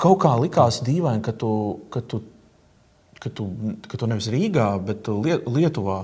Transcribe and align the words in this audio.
Kaut 0.00 0.20
kā 0.22 0.32
likās 0.40 0.80
dīvaini, 0.86 1.20
ka 1.26 1.34
tu, 1.36 1.50
ka 1.92 2.00
tu, 2.00 2.22
ka 3.20 3.28
tu, 3.36 3.48
ka 3.84 4.00
tu 4.00 4.08
nevis 4.08 4.30
Rīgā, 4.32 4.70
bet 4.84 5.02
tu 5.04 5.18
Lie- 5.20 5.42
Lietuvā 5.44 6.02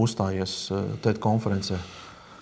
uzstājies 0.00 0.54
eh, 0.76 0.82
TED 1.04 1.20
konferencē. 1.22 1.78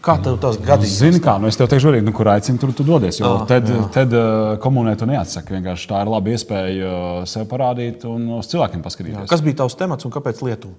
Kā 0.02 0.14
tev 0.22 0.36
tas 0.42 0.58
gadījās? 0.62 0.98
Zini, 1.02 1.18
kā, 1.22 1.36
nu 1.42 1.48
es 1.50 1.56
tev 1.58 1.66
teikšu, 1.70 1.88
arī, 1.90 2.00
nu, 2.06 2.12
kur 2.14 2.28
aicinu, 2.30 2.58
tur 2.62 2.70
tu 2.74 2.84
dodies. 2.86 3.16
Jo 3.18 3.32
Ah, 3.40 3.46
tad, 3.50 3.66
jā. 3.66 3.80
tad 3.94 4.12
uh, 4.14 4.52
komunē 4.62 4.92
tu 4.98 5.08
neatsaki. 5.10 5.56
Vienkārši 5.56 5.88
tā 5.90 6.02
ir 6.04 6.10
laba 6.14 6.30
iespēja 6.34 6.90
uh, 6.92 7.24
sev 7.26 7.48
parādīt 7.50 8.06
un 8.06 8.28
uz 8.38 8.46
cilvēkiem 8.52 8.84
paskatīties. 8.84 9.26
Kas 9.30 9.42
bija 9.42 9.58
tavs 9.64 9.74
temats 9.78 10.06
un 10.06 10.14
kāpēc 10.14 10.38
Lietuva? 10.46 10.78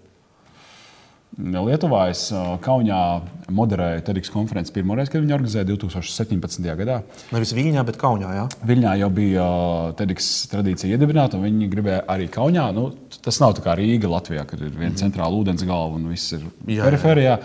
Lietuvā 1.40 2.10
es 2.12 2.26
uh, 2.36 2.58
Kaunijā 2.60 3.22
moderēju 3.56 4.02
TEDx 4.04 4.32
konferenci 4.34 4.74
pirmo 4.76 4.98
reizi, 4.98 5.14
kad 5.14 5.24
viņi 5.24 5.36
organizēja 5.38 5.68
2017. 5.70 6.66
gadā. 6.82 6.98
Nevis 7.32 7.54
Viņā, 7.56 7.86
bet 7.88 8.00
Kaunijā. 8.02 8.34
Ja? 8.36 8.44
Viļņā 8.68 8.96
jau 9.00 9.10
bija 9.16 9.46
uh, 9.46 9.94
TEDx 9.96 10.28
tradīcija 10.52 10.98
iedibināta, 10.98 11.40
un 11.40 11.48
viņi 11.48 11.70
gribēja 11.72 12.02
arī 12.12 12.28
Kaunijā. 12.34 12.68
Nu, 12.76 12.90
tas 13.24 13.40
nav 13.40 13.56
tā 13.56 13.64
kā 13.64 13.78
Rīga, 13.80 14.12
Latvijā, 14.12 14.44
kad 14.50 14.60
ir 14.60 14.76
viena 14.76 15.00
centrāla 15.00 15.40
ūdens 15.40 15.64
galva 15.64 15.96
un 15.96 16.10
viss 16.12 16.36
ir 16.36 16.44
Jā, 16.44 16.82
jā. 16.82 16.90
perifērijā. 16.90 17.38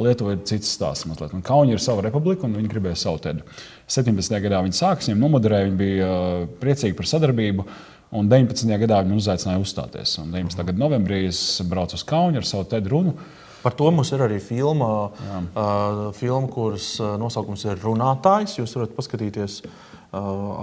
Lietuvā 0.00 0.38
ir 0.38 0.42
cits 0.48 0.72
stāsts. 0.72 1.04
Mazliet. 1.10 1.36
Un 1.36 1.44
Kaunija 1.44 1.76
ir 1.76 1.84
sava 1.84 2.06
republika, 2.08 2.48
un 2.48 2.56
viņi 2.56 2.72
gribēja 2.72 3.02
savu 3.04 3.20
TED. 3.20 3.44
17. 3.92 4.38
gadā 4.46 4.62
viņi 4.64 4.80
sāka, 4.80 5.04
viņiem 5.04 5.20
nomoderēja, 5.20 5.68
viņi 5.68 5.80
bija 5.82 6.08
uh, 6.08 6.46
priecīgi 6.62 6.96
par 6.96 7.10
sadarbību. 7.12 7.68
Un 8.16 8.26
19. 8.28 8.68
gadā 8.80 9.04
viņi 9.04 9.20
uzaicināja 9.20 9.60
uzstāties. 9.60 10.18
Un 10.20 10.32
19. 10.32 10.64
gada 10.68 10.80
novembrī 10.80 11.22
es 11.28 11.60
braucu 11.68 12.00
uz 12.00 12.04
Kaunu 12.08 12.40
ar 12.40 12.48
savu 12.48 12.64
TED 12.72 12.88
runu. 12.92 13.14
Par 13.62 13.76
to 13.78 13.90
mums 13.94 14.10
ir 14.14 14.24
arī 14.26 14.40
filma, 14.42 14.90
uh, 15.08 16.04
filma 16.18 16.50
kuras 16.50 16.94
nosaukums 17.20 17.64
ir 17.68 17.82
Runātājs. 17.82 18.58
Jūs 18.58 18.74
varat 18.78 18.94
paskatīties 18.96 19.60
uh, 19.62 19.68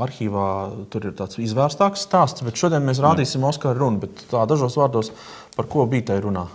arhīvā, 0.05 0.47
tur 0.91 1.07
ir 1.09 1.15
tāds 1.19 1.39
izvērstāks 1.41 2.03
stāsts. 2.07 2.43
Bet 2.45 2.59
šodien 2.59 2.83
mēs 2.85 3.01
rādīsim 3.03 3.45
Oskaru 3.47 3.85
runu. 3.85 4.03
Bet 4.03 4.25
tā 4.31 4.43
dažos 4.49 4.75
vārdos, 4.79 5.13
par 5.55 5.69
ko 5.71 5.87
bija 5.89 6.11
tajā 6.11 6.25
runā. 6.27 6.45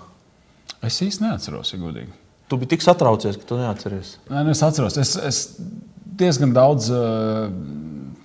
Es 0.85 1.01
īsti 1.01 1.25
neatceros, 1.25 1.73
ja 1.73 1.81
godīgi. 1.81 2.13
Tu 2.51 2.59
biji 2.61 2.75
tik 2.75 2.85
satraucies, 2.85 3.39
ka 3.41 3.49
tu 3.49 3.57
neatceries. 3.57 4.19
Nē, 4.29 4.43
nu 4.45 4.53
es 4.53 4.61
atceros, 4.65 4.99
es, 5.01 5.15
es 5.17 5.39
diezgan 6.21 6.53
daudz, 6.55 6.91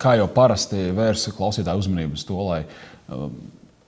kā 0.02 0.18
jau 0.20 0.28
parasti, 0.34 0.90
vērsu 0.96 1.32
klausītāju 1.38 1.86
uzmanību 1.86 2.20
uz 2.20 2.26
to, 2.28 2.40
lai 2.50 2.60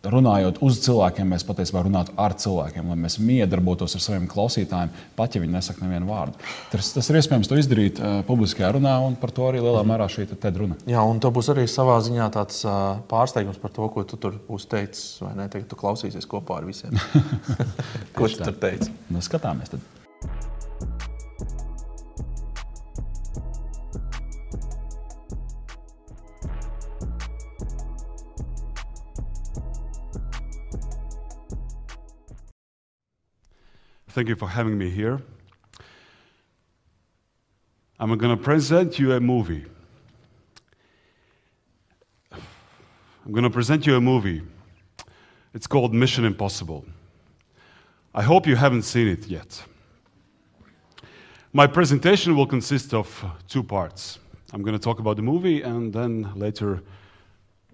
runājot 0.07 0.59
uz 0.66 0.80
cilvēkiem, 0.81 1.30
mēs 1.30 1.45
patiesībā 1.45 1.83
runātu 1.85 2.13
ar 2.19 2.33
cilvēkiem, 2.38 2.89
lai 2.89 2.97
mēs 3.03 3.19
miedarbotos 3.21 3.95
ar 3.97 4.03
saviem 4.03 4.25
klausītājiem, 4.31 4.94
pat 5.17 5.35
ja 5.35 5.41
viņi 5.44 5.53
nesaka 5.53 5.85
nevienu 5.85 6.09
vārdu. 6.09 6.41
Tas, 6.71 6.91
tas 6.95 7.09
ir 7.11 7.19
iespējams 7.21 7.49
to 7.52 7.59
izdarīt 7.61 8.02
uh, 8.02 8.19
publiskajā 8.27 8.73
runā, 8.77 8.95
un 9.05 9.17
par 9.22 9.33
to 9.35 9.45
arī 9.49 9.61
lielā 9.61 9.83
mērā 9.88 10.09
šī 10.11 10.27
te 10.31 10.53
runa. 10.57 10.79
Jā, 10.89 11.05
un 11.05 11.22
tev 11.22 11.35
būs 11.38 11.52
arī 11.53 11.67
savā 11.69 11.99
ziņā 12.05 12.29
tāds 12.33 12.63
uh, 12.66 13.02
pārsteigums 13.11 13.61
par 13.61 13.75
to, 13.75 13.89
ko 13.94 14.05
tu 14.07 14.22
tur 14.22 14.39
būsi 14.49 14.72
teicis. 14.72 15.17
Vai 15.22 15.35
ne? 15.38 15.49
Tagad 15.52 15.69
tu 15.69 15.77
klausīsies 15.79 16.29
kopā 16.29 16.61
ar 16.61 16.69
visiem. 16.69 16.97
ko 18.17 18.31
tu 18.31 18.41
tur 18.41 18.57
teici? 18.63 18.94
Nu, 19.13 19.22
skatāmies 19.22 19.75
tad. 19.75 19.85
Thank 34.14 34.28
you 34.28 34.36
for 34.36 34.50
having 34.50 34.78
me 34.78 34.90
here. 34.90 35.22
I'm 37.98 38.18
going 38.18 38.38
to 38.38 38.44
present 38.44 39.00
you 39.00 39.14
a 39.14 39.22
movie. 39.22 39.64
I'm 42.34 43.31
going 43.31 43.45
to 43.45 43.50
present 43.50 43.88
you 43.88 43.95
a 43.95 44.02
movie. 44.02 44.42
It's 45.53 45.66
called 45.66 45.94
Mission 45.94 46.26
Impossible. 46.26 46.84
I 48.14 48.22
hope 48.22 48.45
you 48.48 48.58
haven't 48.58 48.81
seen 48.81 49.08
it 49.08 49.28
yet. 49.28 49.64
My 51.53 51.66
presentation 51.66 52.35
will 52.35 52.47
consist 52.47 52.94
of 52.94 53.08
two 53.47 53.64
parts. 53.64 54.19
I'm 54.52 54.62
going 54.62 54.78
to 54.78 54.84
talk 54.84 55.00
about 55.00 55.16
the 55.16 55.22
movie 55.22 55.62
and 55.62 55.94
then 55.94 56.30
later 56.35 56.84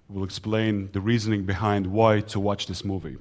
we'll 0.07 0.23
explain 0.23 0.91
the 0.91 1.01
reasoning 1.01 1.45
behind 1.45 1.87
why 1.87 2.21
to 2.21 2.39
watch 2.39 2.67
this 2.67 2.85
movie. 2.85 3.17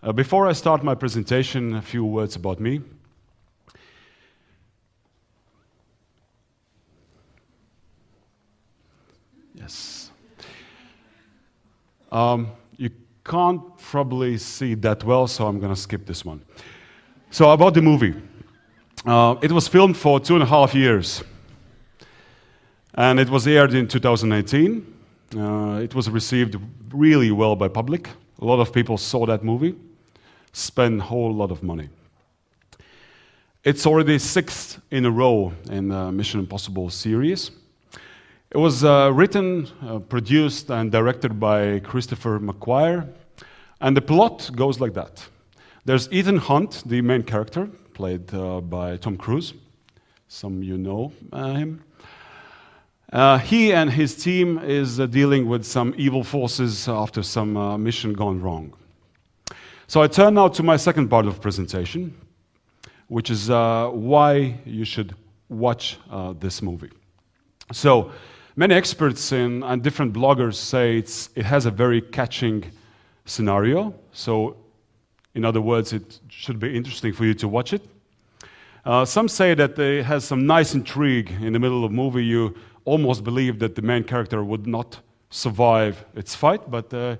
Uh, 0.00 0.12
before 0.12 0.46
I 0.46 0.52
start 0.52 0.84
my 0.84 0.94
presentation, 0.94 1.74
a 1.74 1.82
few 1.82 2.04
words 2.04 2.36
about 2.36 2.60
me. 2.60 2.80
Yes. 9.56 10.12
Um, 12.12 12.52
you 12.76 12.90
can't 13.24 13.76
probably 13.76 14.38
see 14.38 14.74
that 14.74 15.02
well, 15.02 15.26
so 15.26 15.48
I'm 15.48 15.58
going 15.58 15.74
to 15.74 15.80
skip 15.80 16.06
this 16.06 16.24
one. 16.24 16.42
So, 17.30 17.50
about 17.50 17.74
the 17.74 17.82
movie. 17.82 18.14
Uh, 19.04 19.34
it 19.42 19.50
was 19.50 19.66
filmed 19.66 19.96
for 19.96 20.20
two 20.20 20.34
and 20.34 20.44
a 20.44 20.46
half 20.46 20.76
years, 20.76 21.24
and 22.94 23.18
it 23.18 23.28
was 23.28 23.48
aired 23.48 23.74
in 23.74 23.88
2019. 23.88 24.94
Uh, 25.36 25.80
it 25.82 25.92
was 25.92 26.08
received 26.08 26.56
really 26.90 27.32
well 27.32 27.56
by 27.56 27.66
public. 27.66 28.08
A 28.40 28.44
lot 28.44 28.60
of 28.60 28.72
people 28.72 28.96
saw 28.96 29.26
that 29.26 29.42
movie, 29.42 29.74
spent 30.58 31.00
a 31.00 31.04
whole 31.04 31.32
lot 31.32 31.50
of 31.50 31.62
money. 31.62 31.88
It's 33.64 33.86
already 33.86 34.18
sixth 34.18 34.80
in 34.90 35.04
a 35.04 35.10
row 35.10 35.52
in 35.70 35.88
the 35.88 36.10
Mission 36.12 36.40
Impossible 36.40 36.90
series. 36.90 37.50
It 38.50 38.56
was 38.56 38.82
uh, 38.82 39.10
written, 39.12 39.68
uh, 39.82 39.98
produced, 39.98 40.70
and 40.70 40.90
directed 40.90 41.38
by 41.38 41.80
Christopher 41.80 42.40
McQuarrie, 42.40 43.06
and 43.80 43.96
the 43.96 44.00
plot 44.00 44.50
goes 44.56 44.80
like 44.80 44.94
that. 44.94 45.26
There's 45.84 46.10
Ethan 46.10 46.38
Hunt, 46.38 46.82
the 46.86 47.02
main 47.02 47.22
character, 47.22 47.68
played 47.94 48.32
uh, 48.32 48.60
by 48.60 48.96
Tom 48.96 49.16
Cruise. 49.16 49.54
Some 50.28 50.62
you 50.62 50.78
know 50.78 51.12
uh, 51.32 51.54
him. 51.54 51.84
Uh, 53.12 53.38
he 53.38 53.72
and 53.72 53.90
his 53.90 54.16
team 54.16 54.58
is 54.58 55.00
uh, 55.00 55.06
dealing 55.06 55.48
with 55.48 55.64
some 55.64 55.94
evil 55.96 56.24
forces 56.24 56.88
after 56.88 57.22
some 57.22 57.82
mission 57.82 58.12
gone 58.12 58.40
wrong. 58.40 58.72
So 59.90 60.02
I 60.02 60.06
turn 60.06 60.34
now 60.34 60.48
to 60.48 60.62
my 60.62 60.76
second 60.76 61.08
part 61.08 61.24
of 61.24 61.40
presentation, 61.40 62.14
which 63.06 63.30
is 63.30 63.48
uh, 63.48 63.88
why 63.88 64.58
you 64.66 64.84
should 64.84 65.14
watch 65.48 65.96
uh, 66.10 66.34
this 66.38 66.60
movie. 66.60 66.90
So 67.72 68.12
many 68.54 68.74
experts 68.74 69.32
in, 69.32 69.62
and 69.62 69.82
different 69.82 70.12
bloggers 70.12 70.56
say 70.56 70.98
it 70.98 71.42
has 71.42 71.64
a 71.64 71.70
very 71.70 72.02
catching 72.02 72.70
scenario. 73.24 73.94
So 74.12 74.58
in 75.34 75.46
other 75.46 75.62
words, 75.62 75.94
it 75.94 76.20
should 76.28 76.58
be 76.58 76.76
interesting 76.76 77.14
for 77.14 77.24
you 77.24 77.32
to 77.32 77.48
watch 77.48 77.72
it. 77.72 77.80
Uh, 78.84 79.06
some 79.06 79.26
say 79.26 79.54
that 79.54 79.78
it 79.78 80.04
has 80.04 80.22
some 80.22 80.46
nice 80.46 80.74
intrigue 80.74 81.30
in 81.40 81.54
the 81.54 81.58
middle 81.58 81.82
of 81.82 81.92
the 81.92 81.96
movie. 81.96 82.26
You 82.26 82.54
almost 82.84 83.24
believe 83.24 83.58
that 83.60 83.74
the 83.74 83.80
main 83.80 84.04
character 84.04 84.44
would 84.44 84.66
not 84.66 85.00
survive 85.30 86.04
its 86.14 86.34
fight, 86.34 86.70
but 86.70 86.92
uh, 86.92 87.16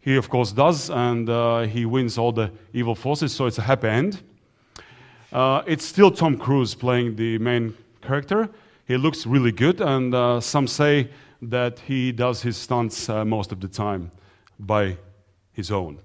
he, 0.00 0.16
of 0.16 0.28
course, 0.30 0.52
does, 0.52 0.90
and 0.90 1.28
uh, 1.28 1.60
he 1.60 1.84
wins 1.84 2.16
all 2.16 2.32
the 2.32 2.50
evil 2.72 2.94
forces, 2.94 3.32
so 3.32 3.46
it's 3.46 3.58
a 3.58 3.62
happy 3.62 3.88
end. 3.88 4.22
Uh, 5.32 5.62
it's 5.66 5.84
still 5.84 6.10
Tom 6.10 6.36
Cruise 6.36 6.74
playing 6.74 7.16
the 7.16 7.38
main 7.38 7.74
character. 8.00 8.48
He 8.86 8.96
looks 8.96 9.26
really 9.26 9.52
good, 9.52 9.80
and 9.80 10.14
uh, 10.14 10.40
some 10.40 10.66
say 10.66 11.10
that 11.42 11.78
he 11.80 12.12
does 12.12 12.42
his 12.42 12.56
stunts 12.56 13.08
uh, 13.08 13.24
most 13.24 13.52
of 13.52 13.60
the 13.60 13.68
time 13.68 14.10
by 14.58 14.96
his 15.52 15.70
own. 15.70 15.98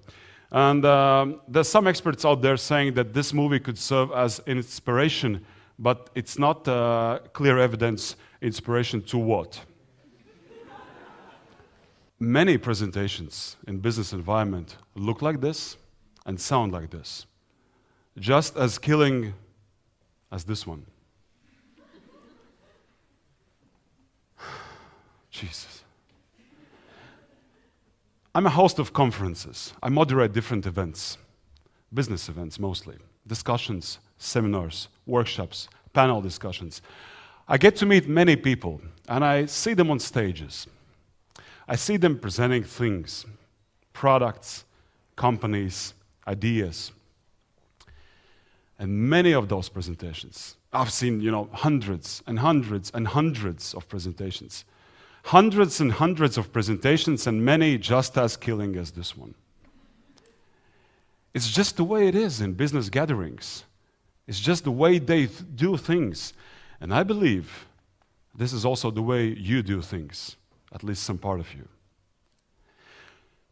And 0.52 0.86
um, 0.86 1.42
there's 1.48 1.68
some 1.68 1.88
experts 1.88 2.24
out 2.26 2.42
there 2.42 2.58
saying 2.58 2.94
that 2.94 3.14
this 3.14 3.34
movie 3.34 3.60
could 3.60 3.78
serve 3.78 4.12
as 4.12 4.40
an 4.46 4.58
inspiration, 4.58 5.46
but 5.80 6.10
it's 6.16 6.38
not 6.38 6.68
uh, 6.68 7.20
clear 7.34 7.58
evidence 7.58 8.16
inspiration 8.42 9.02
to 9.04 9.18
what. 9.18 9.60
Many 12.26 12.58
presentations 12.58 13.56
in 13.68 13.78
business 13.78 14.12
environment 14.12 14.78
look 14.96 15.22
like 15.22 15.42
this 15.42 15.78
and 16.26 16.42
sound 16.42 16.72
like 16.72 16.90
this, 16.90 17.28
just 18.18 18.58
as 18.58 18.80
killing 18.80 19.36
as 20.32 20.44
this 20.44 20.66
one. 20.66 20.88
Jesus. 25.30 25.84
I'm 28.34 28.48
a 28.48 28.50
host 28.50 28.80
of 28.80 28.92
conferences. 28.92 29.74
I 29.84 29.90
moderate 29.90 30.34
different 30.34 30.66
events, 30.66 31.20
business 31.94 32.28
events 32.28 32.58
mostly, 32.58 32.98
discussions, 33.28 34.00
seminars, 34.18 34.88
workshops, 35.06 35.70
panel 35.94 36.22
discussions. 36.22 36.82
I 37.48 37.60
get 37.60 37.76
to 37.76 37.86
meet 37.86 38.08
many 38.08 38.36
people 38.36 38.82
and 39.08 39.24
I 39.24 39.46
see 39.46 39.76
them 39.76 39.92
on 39.92 40.00
stages. 40.00 40.66
I 41.68 41.76
see 41.76 41.98
them 41.98 42.20
presenting 42.20 42.64
things, 42.64 43.26
products, 43.94 44.66
companies, 45.16 45.94
ideas. 46.28 46.92
And 48.78 48.92
many 48.92 49.34
of 49.34 49.48
those 49.48 49.70
presentations, 49.70 50.58
I've 50.74 50.92
seen, 50.92 51.22
you 51.22 51.32
know, 51.32 51.50
hundreds 51.54 52.22
and 52.28 52.38
hundreds 52.40 52.92
and 52.94 53.08
hundreds 53.08 53.74
of 53.74 53.88
presentations, 53.88 54.66
Hundreds 55.26 55.82
and 55.82 55.92
hundreds 55.92 56.38
of 56.38 56.54
presentations, 56.54 57.26
and 57.26 57.44
many 57.44 57.80
just 57.80 58.16
as 58.16 58.38
killing 58.38 58.76
as 58.76 58.92
this 58.92 59.18
one. 59.18 59.34
It's 61.34 61.52
just 61.52 61.78
the 61.78 61.84
way 61.84 62.08
it 62.08 62.14
is 62.14 62.42
in 62.42 62.54
business 62.54 62.90
gatherings. 62.90 63.64
It's 64.28 64.40
just 64.40 64.66
the 64.66 64.72
way 64.72 65.00
they 65.00 65.26
th- 65.26 65.40
do 65.56 65.78
things. 65.78 66.34
And 66.80 66.94
I 66.94 67.02
believe 67.02 67.66
this 68.36 68.54
is 68.54 68.66
also 68.66 68.92
the 68.92 69.02
way 69.02 69.30
you 69.30 69.64
do 69.64 69.82
things, 69.82 70.36
at 70.76 70.84
least 70.84 71.04
some 71.04 71.18
part 71.18 71.40
of 71.40 71.52
you. 71.54 71.68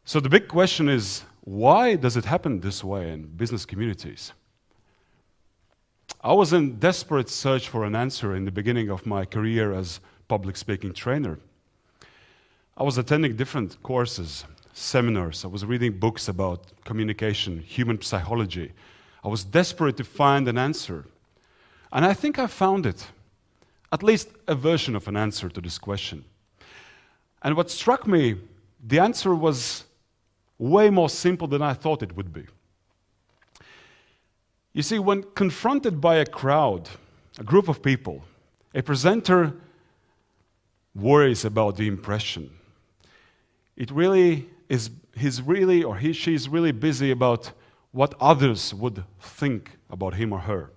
So 0.05 0.19
the 0.19 0.29
big 0.29 0.49
question 0.49 0.89
is 0.89 1.23
why 1.45 1.95
does 1.95 2.17
it 2.17 2.25
happen 2.25 2.59
this 2.59 2.83
way 2.83 3.11
in 3.11 3.23
business 3.23 3.65
communities? 3.65 4.33
I 6.21 6.33
was 6.33 6.53
in 6.53 6.79
desperate 6.79 7.29
search 7.29 7.69
for 7.69 7.85
an 7.85 7.95
answer 7.95 8.35
in 8.35 8.45
the 8.45 8.51
beginning 8.51 8.89
of 8.89 9.05
my 9.05 9.25
career 9.25 9.73
as 9.73 9.99
public 10.27 10.57
speaking 10.57 10.93
trainer. 10.93 11.39
I 12.77 12.83
was 12.83 12.97
attending 12.97 13.35
different 13.35 13.81
courses, 13.83 14.45
seminars, 14.73 15.45
I 15.45 15.47
was 15.47 15.65
reading 15.65 15.99
books 15.99 16.27
about 16.27 16.71
communication, 16.83 17.59
human 17.59 18.01
psychology. 18.01 18.71
I 19.23 19.27
was 19.29 19.43
desperate 19.43 19.95
to 19.97 20.03
find 20.03 20.47
an 20.47 20.57
answer. 20.57 21.05
And 21.91 22.05
I 22.05 22.13
think 22.13 22.39
I 22.39 22.47
found 22.47 22.85
it, 22.85 23.07
at 23.91 24.03
least 24.03 24.29
a 24.47 24.55
version 24.55 24.95
of 24.95 25.07
an 25.07 25.15
answer 25.15 25.49
to 25.49 25.61
this 25.61 25.77
question. 25.77 26.25
And 27.43 27.55
what 27.55 27.69
struck 27.69 28.07
me, 28.07 28.37
the 28.85 28.99
answer 28.99 29.35
was 29.35 29.83
way 30.57 30.89
more 30.89 31.09
simple 31.09 31.47
than 31.47 31.61
I 31.61 31.73
thought 31.73 32.01
it 32.01 32.15
would 32.15 32.31
be. 32.31 32.45
You 34.71 34.81
see, 34.81 34.97
when 34.97 35.23
confronted 35.35 36.01
by 36.01 36.15
a 36.15 36.25
crowd, 36.25 36.89
a 37.37 37.43
group 37.43 37.67
of 37.67 37.83
people, 37.83 38.23
a 38.73 38.81
presenter 38.81 39.53
worries 40.95 41.45
about 41.45 41.75
the 41.75 41.87
impression. 41.87 42.49
It 43.75 43.91
really 43.91 44.49
is, 44.69 44.89
he's 45.15 45.41
really, 45.41 45.83
or 45.83 45.97
he, 45.97 46.13
she's 46.13 46.47
really 46.47 46.71
busy 46.71 47.11
about 47.11 47.51
what 47.91 48.15
others 48.19 48.73
would 48.73 49.03
think 49.19 49.71
about 49.89 50.15
him 50.15 50.33
or 50.33 50.39
her. 50.39 50.71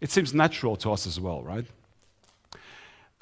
It 0.00 0.10
seems 0.10 0.34
natural 0.34 0.76
to 0.76 0.92
us 0.92 1.06
as 1.06 1.20
well, 1.20 1.42
right? 1.42 1.66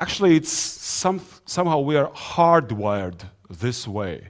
Actually, 0.00 0.36
it's 0.36 0.50
some, 0.50 1.20
somehow 1.46 1.78
we 1.80 1.96
are 1.96 2.10
hardwired 2.10 3.20
this 3.48 3.86
way. 3.86 4.28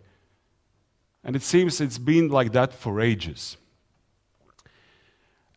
And 1.25 1.35
it 1.35 1.43
seems 1.43 1.81
it's 1.81 1.99
been 1.99 2.29
like 2.29 2.53
that 2.53 2.73
for 2.73 3.01
ages. 3.01 3.57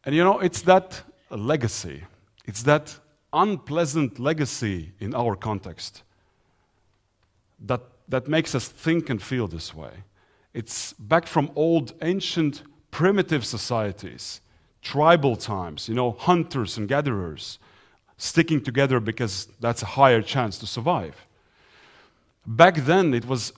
And 0.06 0.16
you 0.16 0.24
know, 0.24 0.40
it's 0.40 0.62
that 0.62 1.02
legacy, 1.30 2.04
it's 2.46 2.64
that 2.64 2.98
unpleasant 3.34 4.20
legacy 4.20 4.94
in 5.00 5.14
our 5.14 5.36
context 5.36 6.04
that, 7.66 7.82
that 8.08 8.28
makes 8.28 8.56
us 8.56 8.68
think 8.70 9.10
and 9.10 9.22
feel 9.22 9.48
this 9.48 9.76
way. 9.76 9.92
It's 10.54 10.94
back 10.94 11.28
from 11.28 11.52
old, 11.56 11.94
ancient, 12.02 12.64
primitive 12.92 13.46
societies, 13.46 14.42
tribal 14.82 15.36
times, 15.36 15.90
you 15.90 15.96
know, 15.96 16.12
hunters 16.12 16.78
and 16.78 16.88
gatherers 16.88 17.60
sticking 18.18 18.62
together 18.62 19.00
because 19.00 19.48
that's 19.60 19.84
a 19.84 19.86
higher 19.86 20.22
chance 20.22 20.58
to 20.58 20.68
survive. 20.68 21.16
Back 22.46 22.76
then, 22.76 23.14
it 23.14 23.26
was 23.26 23.54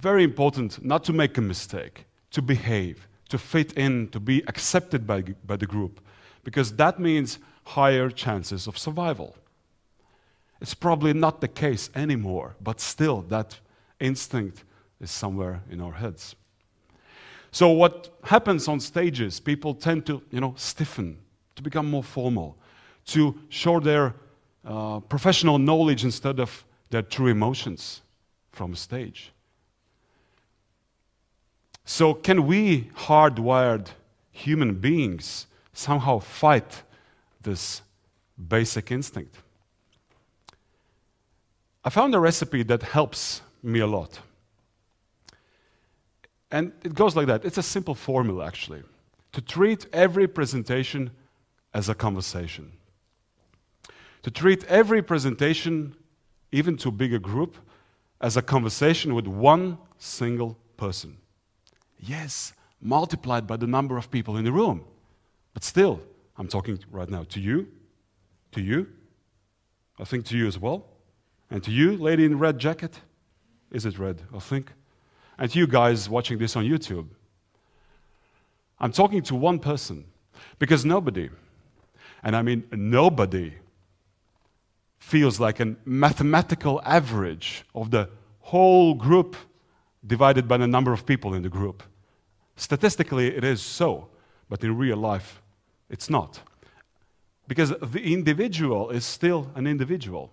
very 0.00 0.24
important 0.24 0.84
not 0.84 1.04
to 1.04 1.12
make 1.12 1.38
a 1.38 1.40
mistake, 1.40 2.04
to 2.30 2.42
behave, 2.42 3.06
to 3.28 3.38
fit 3.38 3.72
in, 3.74 4.08
to 4.08 4.20
be 4.20 4.42
accepted 4.48 5.06
by, 5.06 5.22
by 5.46 5.56
the 5.56 5.66
group, 5.66 6.00
because 6.42 6.74
that 6.76 6.98
means 6.98 7.38
higher 7.64 8.10
chances 8.10 8.66
of 8.66 8.76
survival. 8.76 9.36
It's 10.60 10.74
probably 10.74 11.12
not 11.12 11.40
the 11.40 11.48
case 11.48 11.90
anymore, 11.94 12.56
but 12.60 12.80
still, 12.80 13.22
that 13.22 13.58
instinct 14.00 14.64
is 15.00 15.10
somewhere 15.10 15.62
in 15.70 15.80
our 15.80 15.92
heads. 15.92 16.36
So, 17.50 17.70
what 17.70 18.16
happens 18.24 18.66
on 18.66 18.80
stages, 18.80 19.38
people 19.40 19.74
tend 19.74 20.06
to, 20.06 20.22
you 20.30 20.40
know, 20.40 20.54
stiffen, 20.56 21.18
to 21.54 21.62
become 21.62 21.88
more 21.88 22.02
formal, 22.02 22.56
to 23.06 23.38
show 23.48 23.80
their 23.80 24.14
uh, 24.64 25.00
professional 25.00 25.58
knowledge 25.58 26.04
instead 26.04 26.40
of 26.40 26.64
their 26.90 27.02
true 27.02 27.28
emotions 27.28 28.02
from 28.52 28.74
stage. 28.74 29.32
So, 31.84 32.14
can 32.14 32.46
we, 32.46 32.90
hardwired 32.96 33.88
human 34.32 34.74
beings, 34.74 35.46
somehow 35.74 36.18
fight 36.18 36.82
this 37.42 37.82
basic 38.48 38.90
instinct? 38.90 39.36
I 41.84 41.90
found 41.90 42.14
a 42.14 42.18
recipe 42.18 42.62
that 42.62 42.82
helps 42.82 43.42
me 43.62 43.80
a 43.80 43.86
lot. 43.86 44.18
And 46.50 46.72
it 46.82 46.94
goes 46.94 47.16
like 47.16 47.26
that 47.26 47.44
it's 47.44 47.58
a 47.58 47.62
simple 47.62 47.94
formula, 47.94 48.46
actually, 48.46 48.82
to 49.32 49.42
treat 49.42 49.86
every 49.92 50.26
presentation 50.26 51.10
as 51.74 51.88
a 51.88 51.94
conversation. 51.94 52.72
To 54.24 54.30
treat 54.30 54.64
every 54.64 55.02
presentation, 55.02 55.94
even 56.50 56.78
to 56.78 56.88
a 56.88 56.92
bigger 56.92 57.18
group, 57.18 57.58
as 58.22 58.38
a 58.38 58.42
conversation 58.42 59.14
with 59.14 59.26
one 59.26 59.76
single 59.98 60.56
person. 60.78 61.18
Yes, 62.00 62.54
multiplied 62.80 63.46
by 63.46 63.58
the 63.58 63.66
number 63.66 63.98
of 63.98 64.10
people 64.10 64.38
in 64.38 64.44
the 64.46 64.50
room. 64.50 64.82
But 65.52 65.62
still, 65.62 66.00
I'm 66.38 66.48
talking 66.48 66.78
right 66.90 67.08
now 67.08 67.24
to 67.24 67.38
you, 67.38 67.68
to 68.52 68.62
you, 68.62 68.86
I 69.98 70.04
think 70.04 70.24
to 70.26 70.38
you 70.38 70.46
as 70.46 70.58
well, 70.58 70.86
and 71.50 71.62
to 71.62 71.70
you, 71.70 71.98
lady 71.98 72.24
in 72.24 72.38
red 72.38 72.58
jacket. 72.58 72.98
Is 73.72 73.84
it 73.84 73.98
red? 73.98 74.22
I 74.34 74.38
think. 74.38 74.72
And 75.36 75.50
to 75.50 75.58
you 75.58 75.66
guys 75.66 76.08
watching 76.08 76.38
this 76.38 76.56
on 76.56 76.64
YouTube. 76.64 77.08
I'm 78.80 78.90
talking 78.90 79.20
to 79.24 79.34
one 79.34 79.58
person 79.58 80.06
because 80.58 80.86
nobody, 80.86 81.28
and 82.22 82.34
I 82.34 82.40
mean 82.40 82.64
nobody, 82.72 83.52
feels 85.04 85.38
like 85.38 85.60
a 85.60 85.76
mathematical 85.84 86.80
average 86.84 87.64
of 87.74 87.90
the 87.90 88.08
whole 88.40 88.94
group 88.94 89.36
divided 90.06 90.48
by 90.48 90.56
the 90.56 90.66
number 90.66 90.92
of 90.92 91.04
people 91.04 91.34
in 91.34 91.42
the 91.42 91.48
group. 91.48 91.82
Statistically, 92.56 93.28
it 93.28 93.44
is 93.44 93.60
so, 93.60 94.08
but 94.48 94.64
in 94.64 94.76
real 94.76 94.96
life, 94.96 95.42
it's 95.90 96.08
not. 96.08 96.40
Because 97.46 97.70
the 97.70 98.12
individual 98.12 98.90
is 98.90 99.04
still 99.04 99.50
an 99.54 99.66
individual 99.66 100.32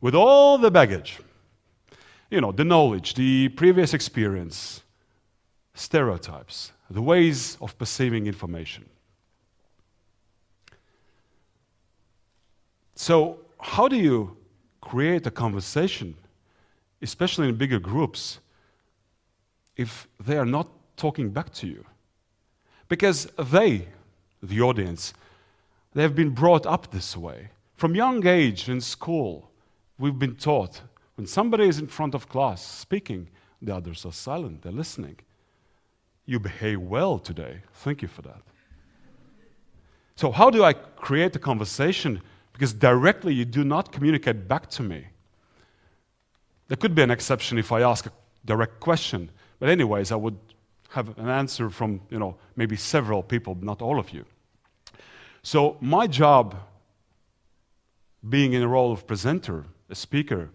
with 0.00 0.14
all 0.14 0.58
the 0.58 0.70
baggage 0.70 1.20
you 2.30 2.40
know, 2.40 2.52
the 2.52 2.64
knowledge, 2.64 3.14
the 3.14 3.48
previous 3.50 3.94
experience, 3.94 4.82
stereotypes, 5.74 6.72
the 6.90 7.02
ways 7.02 7.56
of 7.60 7.78
perceiving 7.78 8.26
information. 8.26 8.84
So, 12.94 13.38
how 13.66 13.88
do 13.88 13.96
you 13.96 14.36
create 14.80 15.26
a 15.26 15.30
conversation, 15.30 16.14
especially 17.02 17.48
in 17.48 17.56
bigger 17.56 17.80
groups, 17.80 18.38
if 19.76 20.06
they 20.24 20.38
are 20.38 20.46
not 20.46 20.68
talking 20.96 21.30
back 21.30 21.52
to 21.52 21.66
you. 21.66 21.84
Because 22.88 23.26
they, 23.36 23.88
the 24.40 24.60
audience, 24.60 25.12
they 25.94 26.02
have 26.02 26.14
been 26.14 26.30
brought 26.30 26.64
up 26.64 26.92
this 26.92 27.16
way. 27.16 27.48
From 27.74 27.96
young 27.96 28.24
age 28.24 28.68
in 28.68 28.80
school, 28.80 29.50
we've 29.98 30.18
been 30.18 30.36
taught 30.36 30.80
when 31.16 31.26
somebody 31.26 31.66
is 31.66 31.80
in 31.80 31.88
front 31.88 32.14
of 32.14 32.28
class 32.28 32.64
speaking, 32.64 33.28
the 33.60 33.74
others 33.74 34.06
are 34.06 34.12
silent, 34.12 34.62
they're 34.62 34.70
listening. 34.70 35.16
You 36.24 36.38
behave 36.38 36.80
well 36.80 37.18
today. 37.18 37.62
Thank 37.74 38.00
you 38.00 38.08
for 38.08 38.22
that. 38.22 38.42
So, 40.14 40.30
how 40.30 40.50
do 40.50 40.62
I 40.62 40.72
create 40.72 41.34
a 41.34 41.38
conversation? 41.40 42.22
Because 42.56 42.72
directly 42.72 43.34
you 43.34 43.44
do 43.44 43.64
not 43.64 43.92
communicate 43.92 44.48
back 44.48 44.70
to 44.70 44.82
me. 44.82 45.04
There 46.68 46.76
could 46.78 46.94
be 46.94 47.02
an 47.02 47.10
exception 47.10 47.58
if 47.58 47.70
I 47.70 47.82
ask 47.82 48.06
a 48.06 48.12
direct 48.46 48.80
question, 48.80 49.28
but, 49.58 49.68
anyways, 49.68 50.10
I 50.10 50.16
would 50.16 50.38
have 50.88 51.18
an 51.18 51.28
answer 51.28 51.68
from, 51.68 52.00
you 52.08 52.18
know, 52.18 52.34
maybe 52.56 52.74
several 52.74 53.22
people, 53.22 53.58
not 53.60 53.82
all 53.82 53.98
of 53.98 54.08
you. 54.10 54.24
So 55.42 55.76
my 55.82 56.06
job, 56.06 56.54
being 58.26 58.54
in 58.54 58.62
a 58.62 58.68
role 58.68 58.90
of 58.90 59.06
presenter, 59.06 59.66
a 59.90 59.94
speaker, 59.94 60.48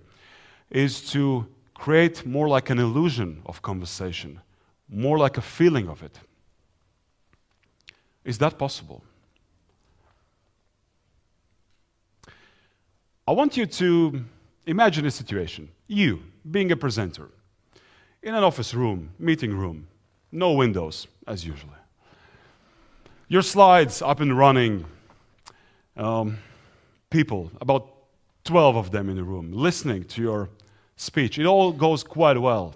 is 0.71 1.07
to 1.11 1.45
create 1.75 2.25
more 2.25 2.49
like 2.49 2.71
an 2.71 2.79
illusion 2.79 3.43
of 3.45 3.61
conversation, 3.61 4.41
more 4.89 5.19
like 5.19 5.37
a 5.37 5.41
feeling 5.41 5.87
of 5.87 6.01
it. 6.01 6.17
Is 8.25 8.39
that 8.39 8.57
possible? 8.57 9.03
I 13.31 13.33
want 13.33 13.55
you 13.55 13.65
to 13.65 14.25
imagine 14.65 15.05
a 15.05 15.09
situation. 15.09 15.69
You, 15.87 16.21
being 16.51 16.69
a 16.73 16.75
presenter, 16.75 17.29
in 18.21 18.35
an 18.35 18.43
office 18.43 18.73
room, 18.73 19.11
meeting 19.19 19.55
room, 19.55 19.87
no 20.33 20.51
windows, 20.51 21.07
as 21.25 21.45
usually. 21.45 21.79
Your 23.29 23.41
slides 23.41 24.01
up 24.01 24.19
and 24.19 24.37
running, 24.37 24.83
um, 25.95 26.39
people, 27.09 27.49
about 27.61 27.93
12 28.43 28.75
of 28.75 28.91
them 28.91 29.07
in 29.07 29.15
the 29.15 29.23
room, 29.23 29.53
listening 29.53 30.03
to 30.03 30.21
your 30.21 30.49
speech. 30.97 31.39
It 31.39 31.45
all 31.45 31.71
goes 31.71 32.03
quite 32.03 32.37
well. 32.37 32.75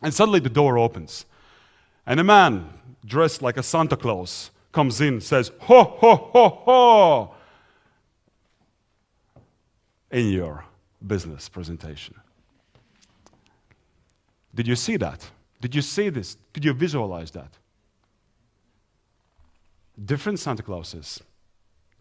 And 0.00 0.14
suddenly 0.14 0.38
the 0.38 0.48
door 0.48 0.78
opens. 0.78 1.26
And 2.06 2.20
a 2.20 2.24
man 2.24 2.68
dressed 3.04 3.42
like 3.42 3.56
a 3.56 3.64
Santa 3.64 3.96
Claus 3.96 4.52
comes 4.70 5.00
in, 5.00 5.20
says, 5.20 5.50
Ho, 5.62 5.82
ho, 5.82 6.14
ho, 6.14 6.48
ho, 6.48 7.34
in 10.12 10.28
your 10.28 10.64
business 11.06 11.48
presentation. 11.48 12.14
Did 14.54 14.68
you 14.68 14.76
see 14.76 14.96
that? 14.98 15.28
Did 15.60 15.74
you 15.74 15.82
see 15.82 16.10
this? 16.10 16.36
Did 16.52 16.64
you 16.64 16.74
visualize 16.74 17.30
that? 17.32 17.50
Different 20.04 20.38
Santa 20.38 20.62
Clauses, 20.62 21.22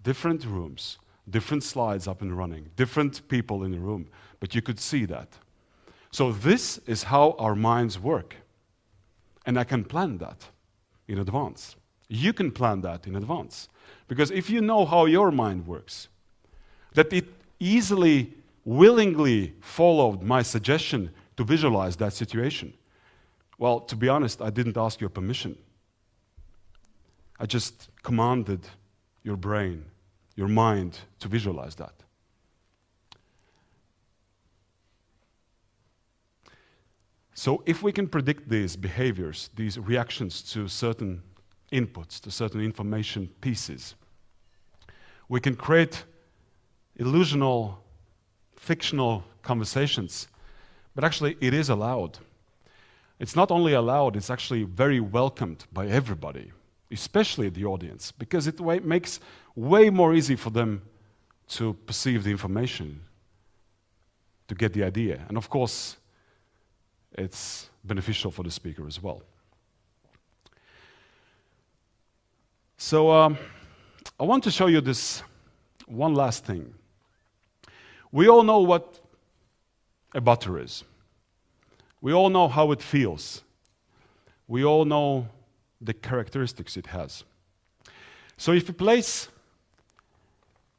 different 0.03 0.45
rooms, 0.45 0.97
different 1.29 1.63
slides 1.63 2.07
up 2.07 2.21
and 2.21 2.37
running, 2.37 2.69
different 2.75 3.27
people 3.29 3.63
in 3.63 3.71
the 3.71 3.79
room, 3.79 4.07
but 4.39 4.53
you 4.53 4.61
could 4.61 4.79
see 4.79 5.05
that. 5.05 5.27
So, 6.11 6.33
this 6.33 6.77
is 6.87 7.03
how 7.03 7.35
our 7.39 7.55
minds 7.55 7.97
work. 7.97 8.35
And 9.45 9.57
I 9.57 9.63
can 9.63 9.85
plan 9.85 10.17
that 10.17 10.45
in 11.07 11.19
advance. 11.19 11.75
You 12.09 12.33
can 12.33 12.51
plan 12.51 12.81
that 12.81 13.07
in 13.07 13.15
advance. 13.15 13.69
Because 14.07 14.29
if 14.29 14.49
you 14.49 14.61
know 14.61 14.85
how 14.85 15.05
your 15.05 15.31
mind 15.31 15.65
works, 15.65 16.09
that 16.93 17.13
it 17.13 17.25
easily, 17.61 18.33
willingly 18.65 19.53
followed 19.61 20.21
my 20.23 20.41
suggestion 20.41 21.11
to 21.37 21.43
visualize 21.43 21.95
that 21.97 22.11
situation. 22.11 22.73
Well, 23.57 23.79
to 23.81 23.95
be 23.95 24.09
honest, 24.09 24.41
I 24.41 24.49
didn't 24.49 24.75
ask 24.75 24.99
your 24.99 25.09
permission. 25.09 25.55
I 27.39 27.45
just 27.45 27.89
commanded 28.03 28.67
your 29.23 29.37
brain, 29.37 29.85
your 30.35 30.47
mind 30.47 30.97
to 31.19 31.27
visualize 31.27 31.75
that. 31.75 31.93
So, 37.33 37.63
if 37.65 37.81
we 37.81 37.91
can 37.91 38.07
predict 38.07 38.49
these 38.49 38.75
behaviors, 38.75 39.49
these 39.55 39.79
reactions 39.79 40.41
to 40.53 40.67
certain 40.67 41.23
inputs, 41.71 42.19
to 42.21 42.31
certain 42.31 42.61
information 42.61 43.29
pieces, 43.41 43.95
we 45.29 45.39
can 45.39 45.55
create 45.55 46.03
illusional, 46.99 47.75
fictional 48.55 49.23
conversations. 49.41 50.27
But 50.95 51.03
actually, 51.03 51.37
it 51.41 51.53
is 51.53 51.69
allowed. 51.69 52.19
It's 53.19 53.35
not 53.35 53.51
only 53.51 53.73
allowed, 53.73 54.15
it's 54.15 54.29
actually 54.29 54.63
very 54.63 54.99
welcomed 54.99 55.65
by 55.71 55.87
everybody, 55.87 56.51
especially 56.91 57.49
the 57.49 57.65
audience, 57.65 58.11
because 58.11 58.47
it 58.47 58.59
makes 58.83 59.19
way 59.55 59.89
more 59.89 60.13
easy 60.13 60.35
for 60.35 60.49
them 60.49 60.81
to 61.49 61.73
perceive 61.85 62.23
the 62.23 62.31
information, 62.31 62.99
to 64.47 64.55
get 64.55 64.73
the 64.73 64.83
idea. 64.83 65.23
And 65.27 65.37
of 65.37 65.49
course, 65.49 65.97
it's 67.13 67.69
beneficial 67.83 68.31
for 68.31 68.43
the 68.43 68.51
speaker 68.51 68.87
as 68.87 69.01
well. 69.01 69.21
So, 72.77 73.11
um, 73.11 73.37
I 74.19 74.23
want 74.23 74.43
to 74.45 74.51
show 74.51 74.67
you 74.67 74.81
this 74.81 75.21
one 75.85 76.15
last 76.15 76.45
thing. 76.45 76.73
We 78.11 78.27
all 78.27 78.43
know 78.43 78.59
what 78.59 78.99
a 80.13 80.21
butter 80.21 80.59
is, 80.59 80.83
we 82.01 82.13
all 82.13 82.29
know 82.29 82.47
how 82.47 82.71
it 82.71 82.81
feels, 82.81 83.43
we 84.47 84.65
all 84.65 84.85
know 84.85 85.27
the 85.79 85.93
characteristics 85.93 86.77
it 86.77 86.87
has. 86.87 87.23
So, 88.37 88.51
if 88.51 88.67
you 88.67 88.73
place 88.73 89.29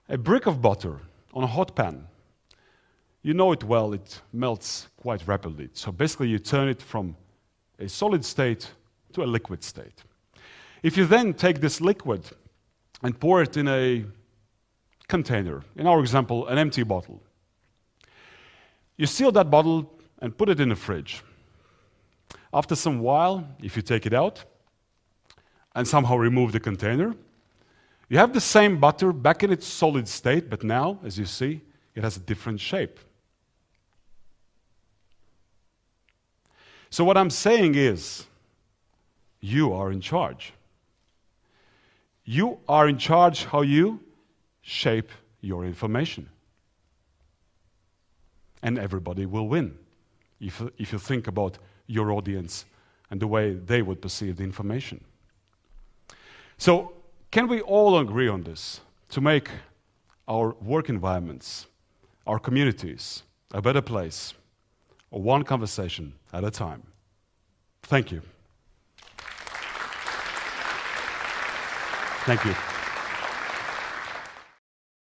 a 0.09 0.19
brick 0.19 0.47
of 0.47 0.61
butter 0.61 1.01
on 1.33 1.45
a 1.45 1.47
hot 1.47 1.75
pan, 1.75 2.07
you 3.23 3.35
know 3.35 3.53
it 3.53 3.63
well, 3.63 3.93
it 3.93 4.21
melts 4.33 4.89
quite 4.97 5.27
rapidly. 5.29 5.69
So 5.75 5.93
basically, 5.93 6.29
you 6.29 6.39
turn 6.39 6.69
it 6.69 6.83
from 6.83 7.17
a 7.79 7.89
solid 7.89 8.25
state 8.25 8.69
to 9.13 9.23
a 9.23 9.27
liquid 9.27 9.63
state. 9.63 10.03
If 10.83 10.97
you 10.97 11.07
then 11.07 11.33
take 11.35 11.61
this 11.61 11.81
liquid 11.81 12.25
and 13.03 13.19
pour 13.19 13.43
it 13.43 13.57
in 13.57 13.69
a 13.69 14.05
container, 15.09 15.63
in 15.77 15.87
our 15.87 16.01
example, 16.01 16.47
an 16.49 16.59
empty 16.59 16.83
bottle, 16.83 17.23
you 18.97 19.07
seal 19.07 19.33
that 19.33 19.51
bottle 19.51 19.93
and 20.21 20.37
put 20.37 20.49
it 20.49 20.61
in 20.61 20.69
the 20.69 20.77
fridge. 20.77 21.23
After 22.55 22.77
some 22.77 23.01
while, 23.01 23.47
if 23.63 23.77
you 23.77 23.83
take 23.83 24.07
it 24.07 24.13
out 24.13 24.45
and 25.75 25.87
somehow 25.87 26.17
remove 26.17 26.53
the 26.53 26.61
container, 26.61 27.15
you 28.09 28.19
have 28.19 28.33
the 28.33 28.41
same 28.41 28.79
butter 28.79 29.13
back 29.13 29.43
in 29.43 29.51
its 29.51 29.67
solid 29.67 30.07
state, 30.07 30.51
but 30.51 30.63
now, 30.63 30.99
as 31.05 31.19
you 31.19 31.25
see, 31.25 31.63
it 31.95 32.05
has 32.05 32.17
a 32.17 32.21
different 32.21 32.61
shape. 32.61 32.99
So, 36.91 37.05
what 37.05 37.17
I'm 37.17 37.31
saying 37.31 37.75
is, 37.75 38.27
you 39.41 39.73
are 39.73 39.91
in 39.91 40.01
charge. 40.01 40.53
You 42.25 42.59
are 42.69 42.87
in 42.87 42.99
charge 42.99 43.45
how 43.45 43.63
you 43.63 44.01
shape 44.63 45.11
your 45.41 45.65
information. 45.65 46.29
And 48.63 48.79
everybody 48.79 49.27
will 49.27 49.49
win 49.49 49.77
if, 50.41 50.63
if 50.79 50.93
you 50.93 50.99
think 50.99 51.27
about 51.27 51.59
your 51.87 52.13
audience 52.13 52.65
and 53.11 53.21
the 53.21 53.27
way 53.27 53.55
they 53.55 53.83
would 53.83 54.01
perceive 54.01 54.37
the 54.37 54.45
information. 54.45 55.05
So, 56.59 56.95
can 57.31 57.49
we 57.49 57.61
all 57.61 57.99
agree 57.99 58.29
on 58.29 58.43
this 58.43 58.81
to 59.11 59.21
make 59.21 59.51
our 60.29 60.55
work 60.61 60.89
environments, 60.89 61.67
our 62.27 62.39
communities, 62.39 63.23
a 63.53 63.61
better 63.61 63.83
place? 63.83 64.35
one 65.21 65.43
conversation 65.43 66.15
at 66.33 66.45
a 66.45 66.51
time. 66.51 66.83
Thank 67.83 68.11
you. 68.11 68.23
Thank 72.25 72.45
you. 72.45 72.72